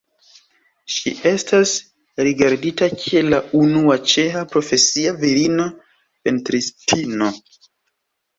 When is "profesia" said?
4.55-5.13